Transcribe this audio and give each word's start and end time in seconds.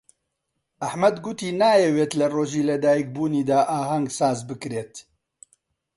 ئەحمەد 0.83 1.15
گوتی 1.25 1.49
نایەوێت 1.61 2.11
لە 2.19 2.27
ڕۆژی 2.35 2.67
لەدایکبوونیدا 2.69 3.59
ئاهەنگ 3.71 4.07
ساز 4.19 4.39
بکرێت. 4.49 4.93